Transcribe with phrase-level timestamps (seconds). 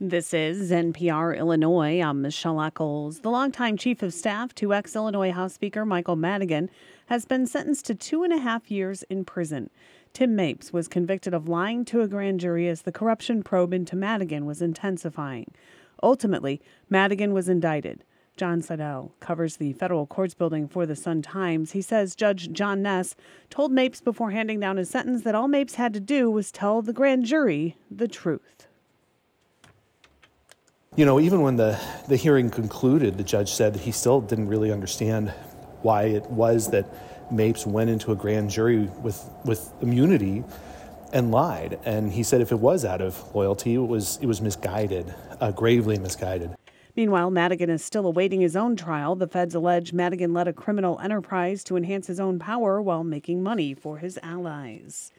[0.00, 2.00] This is NPR Illinois.
[2.00, 3.18] I'm Michelle Eccles.
[3.18, 6.70] The longtime chief of staff to ex Illinois House Speaker Michael Madigan
[7.06, 9.70] has been sentenced to two and a half years in prison.
[10.12, 13.96] Tim Mapes was convicted of lying to a grand jury as the corruption probe into
[13.96, 15.50] Madigan was intensifying.
[16.00, 18.04] Ultimately, Madigan was indicted.
[18.36, 21.72] Jon Seidel covers the federal courts building for the Sun Times.
[21.72, 23.16] He says Judge John Kness
[23.50, 26.82] told Mapes before handing down his sentence that all Mapes had to do was tell
[26.82, 28.67] the grand jury the truth.
[30.96, 34.48] You know, even when the, the hearing concluded, the judge said that he still didn't
[34.48, 35.30] really understand
[35.82, 36.86] why it was that
[37.30, 40.42] Mapes went into a grand jury with, with immunity
[41.12, 41.78] and lied.
[41.84, 45.52] And he said if it was out of loyalty, it was, it was misguided, uh,
[45.52, 46.56] gravely misguided.
[46.96, 49.14] Meanwhile, Madigan is still awaiting his own trial.
[49.14, 53.42] The feds allege Madigan led a criminal enterprise to enhance his own power while making
[53.42, 55.12] money for his allies.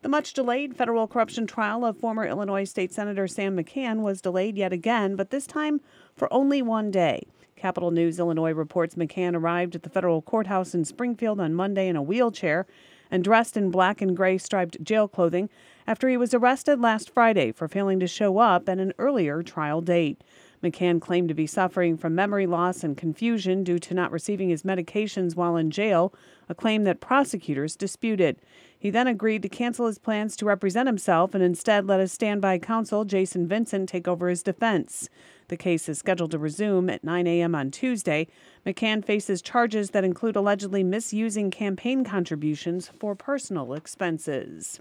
[0.00, 4.56] The much delayed federal corruption trial of former Illinois State Senator Sam McCann was delayed
[4.56, 5.80] yet again, but this time
[6.14, 7.26] for only one day.
[7.56, 11.96] Capitol News Illinois reports McCann arrived at the federal courthouse in Springfield on Monday in
[11.96, 12.64] a wheelchair
[13.10, 15.50] and dressed in black and gray striped jail clothing
[15.84, 19.80] after he was arrested last Friday for failing to show up at an earlier trial
[19.80, 20.22] date.
[20.62, 24.62] McCann claimed to be suffering from memory loss and confusion due to not receiving his
[24.62, 26.12] medications while in jail,
[26.48, 28.36] a claim that prosecutors disputed.
[28.78, 32.58] He then agreed to cancel his plans to represent himself and instead let his standby
[32.58, 35.08] counsel, Jason Vincent, take over his defense.
[35.48, 37.54] The case is scheduled to resume at 9 a.m.
[37.54, 38.28] on Tuesday.
[38.66, 44.80] McCann faces charges that include allegedly misusing campaign contributions for personal expenses.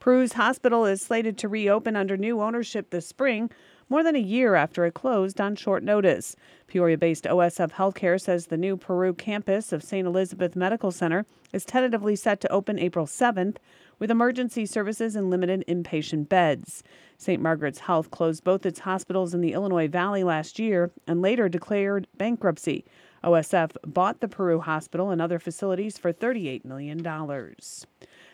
[0.00, 3.48] Peru's hospital is slated to reopen under new ownership this spring
[3.92, 6.34] more than a year after it closed on short notice.
[6.66, 10.06] Peoria based OSF Healthcare says the new Peru campus of St.
[10.06, 13.58] Elizabeth Medical Center is tentatively set to open April 7th
[13.98, 16.82] with emergency services and limited inpatient beds.
[17.18, 17.42] St.
[17.42, 22.08] Margaret's Health closed both its hospitals in the Illinois Valley last year and later declared
[22.16, 22.86] bankruptcy.
[23.22, 27.04] OSF bought the Peru hospital and other facilities for $38 million.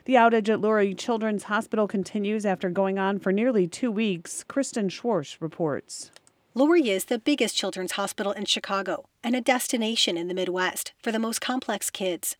[0.08, 4.42] The outage at Lurie Children's Hospital continues after going on for nearly two weeks.
[4.42, 6.10] Kristen Schorsch reports.
[6.56, 11.12] Lurie is the biggest children's hospital in Chicago and a destination in the Midwest for
[11.12, 12.38] the most complex kids.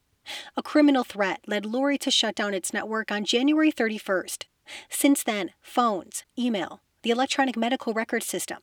[0.56, 4.44] A criminal threat led Lurie to shut down its network on January 31st.
[4.88, 8.60] Since then, phones, email, the electronic medical record system,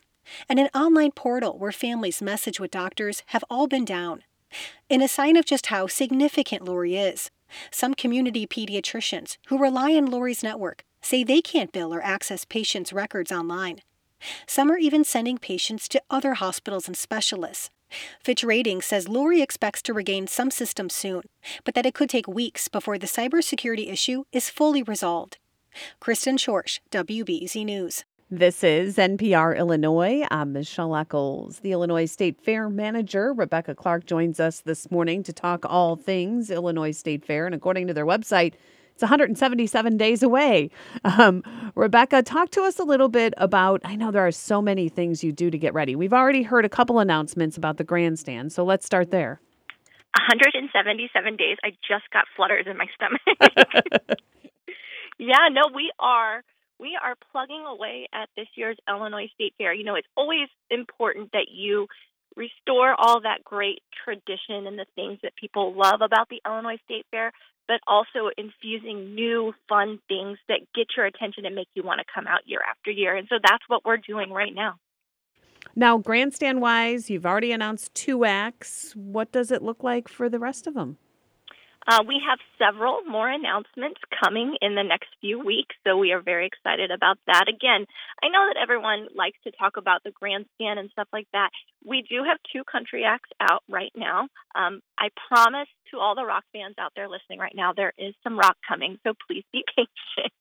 [0.49, 4.23] and an online portal where families message with doctors have all been down.
[4.89, 7.29] In a sign of just how significant Lurie is,
[7.71, 12.93] some community pediatricians who rely on Lurie's network say they can't bill or access patients'
[12.93, 13.81] records online.
[14.47, 17.69] Some are even sending patients to other hospitals and specialists.
[18.23, 21.21] Fitch Ratings says Lurie expects to regain some systems soon,
[21.63, 25.37] but that it could take weeks before the cybersecurity issue is fully resolved.
[25.99, 28.03] Kristen Schorsch, WBEZ News.
[28.31, 30.25] This is NPR Illinois.
[30.31, 31.59] I'm Michelle Eccles.
[31.59, 36.49] The Illinois State Fair manager, Rebecca Clark, joins us this morning to talk all things
[36.49, 37.45] Illinois State Fair.
[37.45, 38.55] And according to their website,
[38.95, 40.71] it's 177 days away.
[41.03, 41.43] Um,
[41.75, 43.81] Rebecca, talk to us a little bit about.
[43.85, 45.95] I know there are so many things you do to get ready.
[45.95, 49.39] We've already heard a couple announcements about the grandstand, so let's start there.
[50.17, 51.57] 177 days.
[51.63, 53.21] I just got flutters in my stomach.
[55.19, 56.41] yeah, no, we are
[56.79, 59.73] we are plugging away at this year's Illinois State Fair.
[59.73, 61.87] You know, it's always important that you
[62.35, 67.05] restore all that great tradition and the things that people love about the Illinois State
[67.11, 67.31] Fair,
[67.67, 72.05] but also infusing new fun things that get your attention and make you want to
[72.13, 73.15] come out year after year.
[73.15, 74.75] And so that's what we're doing right now.
[75.75, 78.93] Now, grandstand wise, you've already announced two acts.
[78.95, 80.97] What does it look like for the rest of them?
[81.87, 86.21] Uh, we have several more announcements coming in the next few weeks, so we are
[86.21, 87.45] very excited about that.
[87.47, 87.85] Again,
[88.23, 91.49] I know that everyone likes to talk about the grandstand and stuff like that.
[91.85, 94.27] We do have two country acts out right now.
[94.55, 98.15] Um, I promise to all the rock fans out there listening right now, there is
[98.23, 100.33] some rock coming, so please be patient.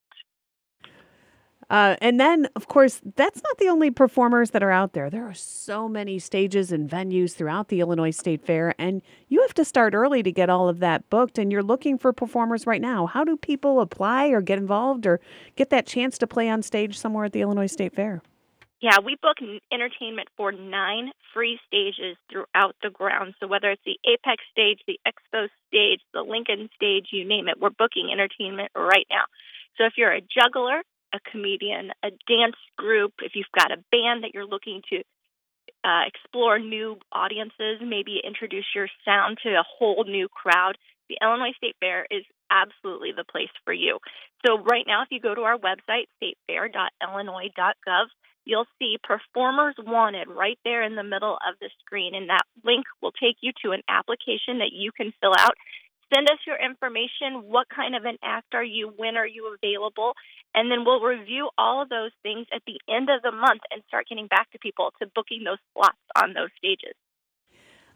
[1.70, 5.10] Uh, and then, of course, that's not the only performers that are out there.
[5.10, 9.54] There are so many stages and venues throughout the Illinois State Fair, and you have
[9.54, 11.38] to start early to get all of that booked.
[11.38, 13.06] And you're looking for performers right now.
[13.06, 15.20] How do people apply or get involved or
[15.56, 18.22] get that chance to play on stage somewhere at the Illinois State Fair?
[18.80, 19.38] Yeah, we book
[19.72, 23.32] entertainment for nine free stages throughout the ground.
[23.40, 27.58] So whether it's the Apex stage, the Expo stage, the Lincoln stage, you name it,
[27.58, 29.24] we're booking entertainment right now.
[29.78, 30.82] So if you're a juggler,
[31.14, 35.02] a comedian, a dance group, if you've got a band that you're looking to
[35.84, 40.76] uh, explore new audiences, maybe introduce your sound to a whole new crowd,
[41.08, 43.98] the Illinois State Fair is absolutely the place for you.
[44.44, 48.06] So, right now, if you go to our website, statefair.illinois.gov,
[48.44, 52.14] you'll see Performers Wanted right there in the middle of the screen.
[52.14, 55.54] And that link will take you to an application that you can fill out.
[56.12, 57.48] Send us your information.
[57.48, 58.92] What kind of an act are you?
[58.96, 60.12] When are you available?
[60.54, 63.82] And then we'll review all of those things at the end of the month and
[63.88, 66.94] start getting back to people to booking those slots on those stages.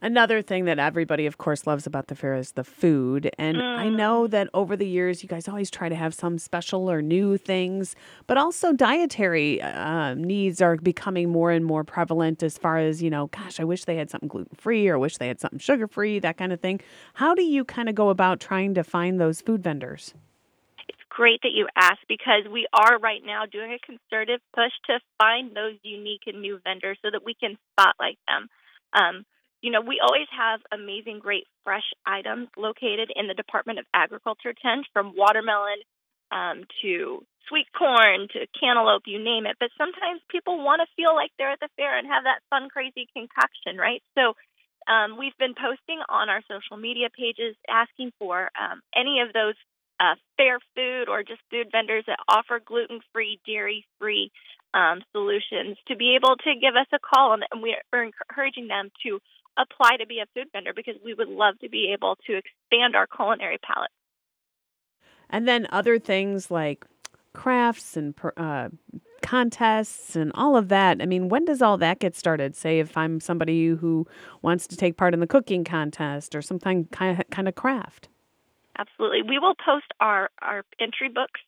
[0.00, 3.30] Another thing that everybody, of course, loves about the fair is the food.
[3.36, 3.62] And mm.
[3.62, 7.02] I know that over the years, you guys always try to have some special or
[7.02, 7.96] new things,
[8.28, 13.10] but also dietary uh, needs are becoming more and more prevalent as far as, you
[13.10, 15.88] know, gosh, I wish they had something gluten free or wish they had something sugar
[15.88, 16.80] free, that kind of thing.
[17.14, 20.14] How do you kind of go about trying to find those food vendors?
[20.88, 25.00] It's great that you asked because we are right now doing a concerted push to
[25.18, 28.48] find those unique and new vendors so that we can spotlight them.
[28.92, 29.24] Um,
[29.62, 34.54] you know, we always have amazing, great fresh items located in the Department of Agriculture
[34.54, 35.82] tent from watermelon
[36.30, 39.56] um, to sweet corn to cantaloupe, you name it.
[39.58, 42.68] But sometimes people want to feel like they're at the fair and have that fun,
[42.68, 44.02] crazy concoction, right?
[44.14, 44.34] So
[44.86, 49.54] um, we've been posting on our social media pages asking for um, any of those
[50.00, 54.30] uh, fair food or just food vendors that offer gluten free, dairy free
[54.74, 57.34] um, solutions to be able to give us a call.
[57.34, 59.18] And we're encouraging them to
[59.58, 62.94] apply to be a food vendor because we would love to be able to expand
[62.94, 63.90] our culinary palette.
[65.30, 66.86] And then other things like
[67.34, 68.68] crafts and uh,
[69.22, 71.02] contests and all of that.
[71.02, 72.56] I mean, when does all that get started?
[72.56, 74.06] Say, if I'm somebody who
[74.42, 78.08] wants to take part in the cooking contest or something kind of, kind of craft.
[78.78, 79.22] Absolutely.
[79.22, 81.40] We will post our, our entry books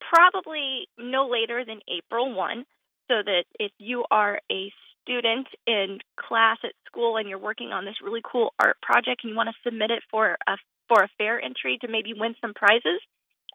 [0.00, 2.64] probably no later than April 1
[3.08, 4.72] so that if you are a
[5.06, 9.30] student in class at school and you're working on this really cool art project and
[9.30, 10.56] you want to submit it for a
[10.88, 13.00] for a fair entry to maybe win some prizes,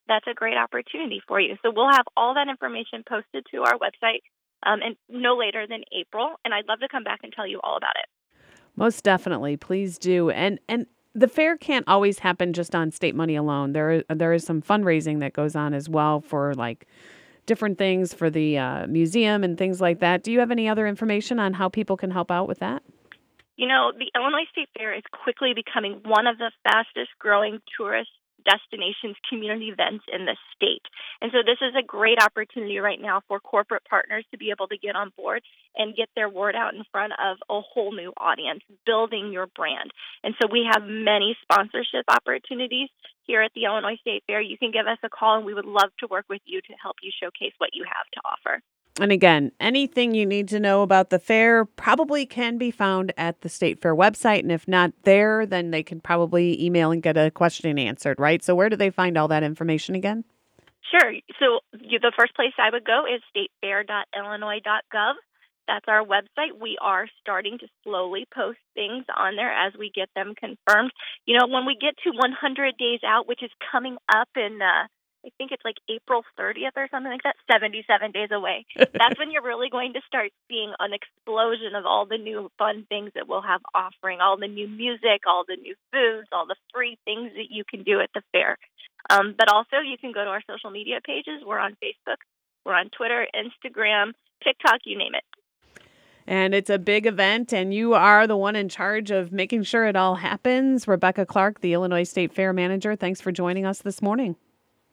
[0.08, 1.56] that's a great opportunity for you.
[1.62, 4.20] So we'll have all that information posted to our website
[4.66, 6.36] um, and no later than April.
[6.44, 8.40] And I'd love to come back and tell you all about it.
[8.76, 10.30] Most definitely, please do.
[10.30, 13.74] And and the fair can't always happen just on state money alone.
[13.74, 16.88] There there is some fundraising that goes on as well for like
[17.46, 20.24] different things for the uh, museum and things like that.
[20.24, 22.84] Do you have any other information on how people can help out with that?
[23.58, 28.10] You know, the Illinois State Fair is quickly becoming one of the fastest growing tourist
[28.44, 30.82] destinations, community events in the state.
[31.22, 34.68] And so this is a great opportunity right now for corporate partners to be able
[34.68, 35.42] to get on board
[35.76, 39.92] and get their word out in front of a whole new audience, building your brand.
[40.24, 42.90] And so we have many sponsorship opportunities
[43.32, 44.42] here at the Illinois State Fair.
[44.42, 46.74] You can give us a call and we would love to work with you to
[46.82, 48.62] help you showcase what you have to offer.
[49.00, 53.40] And again, anything you need to know about the fair probably can be found at
[53.40, 54.40] the State Fair website.
[54.40, 58.44] And if not there, then they can probably email and get a question answered, right?
[58.44, 60.26] So, where do they find all that information again?
[60.92, 61.14] Sure.
[61.40, 65.14] So, you, the first place I would go is statefair.illinois.gov.
[65.72, 66.60] That's our website.
[66.60, 70.92] We are starting to slowly post things on there as we get them confirmed.
[71.26, 74.92] You know, when we get to 100 days out, which is coming up in uh,
[75.24, 78.66] I think it's like April 30th or something like that, 77 days away.
[78.76, 82.86] That's when you're really going to start seeing an explosion of all the new fun
[82.90, 86.60] things that we'll have offering, all the new music, all the new foods, all the
[86.74, 88.58] free things that you can do at the fair.
[89.10, 91.46] Um, but also, you can go to our social media pages.
[91.46, 92.20] We're on Facebook,
[92.66, 94.14] we're on Twitter, Instagram,
[94.44, 95.24] TikTok, you name it.
[96.28, 99.86] And it's a big event, and you are the one in charge of making sure
[99.86, 100.88] it all happens.
[100.88, 104.36] Rebecca Clark, the Illinois State Fair Manager, thanks for joining us this morning.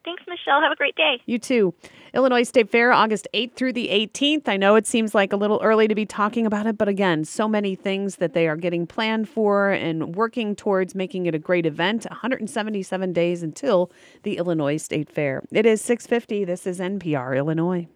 [0.05, 0.63] Thanks, Michelle.
[0.63, 1.21] Have a great day.
[1.27, 1.75] You too.
[2.15, 4.49] Illinois State Fair, August 8th through the 18th.
[4.49, 7.25] I know it seems like a little early to be talking about it, but again,
[7.25, 11.39] so many things that they are getting planned for and working towards making it a
[11.39, 12.07] great event.
[12.09, 13.91] 177 days until
[14.23, 15.43] the Illinois State Fair.
[15.53, 16.45] It is 650.
[16.45, 17.87] This is NPR, Illinois.